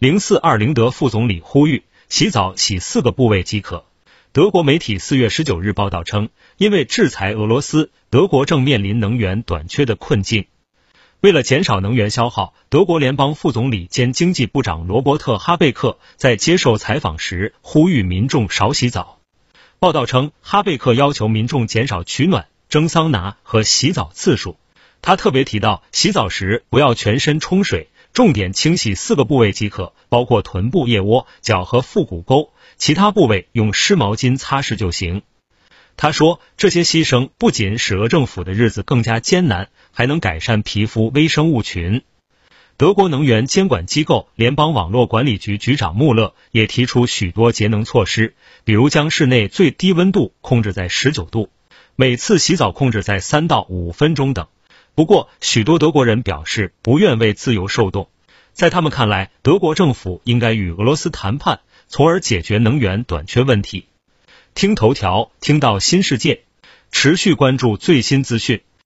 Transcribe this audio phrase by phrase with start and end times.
[0.00, 3.84] 零四二零德副总理呼吁洗澡洗四个部位即可。
[4.32, 10.46] 德国媒体四月十九日报道称，因为制裁俄罗斯，德国正面临能源短缺的困境。
[11.20, 19.20] 为了减少能源消耗，德国联邦副总理兼经济部长罗伯特·哈贝克在接受采访时呼吁民众少洗澡。
[19.78, 24.56] 报道称，哈贝克要求民众减少取暖、蒸桑拿和洗澡次数。
[25.02, 35.22] 他特别提到，洗澡时不要全身冲水，重点清洗四个部位即可，包括臀部、腋窝、脚和腹股沟，其他部位用湿毛巾擦拭就行。
[35.96, 42.02] 他说，这些牺牲不仅使俄政府的日子更加艰难，还能改善皮肤微生物群。
[42.76, 51.50] 德国能源监管机构联邦网络管理局局长穆勒也提出许多节能措施，比如将室内最低温度控制在十九度，
[51.96, 54.46] 每次洗澡控制在三到五分钟等。
[54.94, 58.08] 不过，许多德国人表示不愿为自由受冻，
[58.52, 63.86] 在他们看来，德国政府应该与俄罗斯谈判，从而解决能源短缺问题。
[64.54, 66.44] 听头条，听到新世界，
[66.92, 68.62] 持续关注最新资讯。